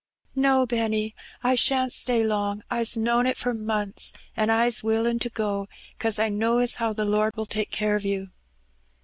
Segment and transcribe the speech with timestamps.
[0.35, 1.13] "No, Benny,
[1.43, 2.63] I shan't stay long.
[2.71, 5.67] I's known it for months, an' I's willin' to go,
[5.99, 8.31] 'cause I know as how the Lord will take care of you."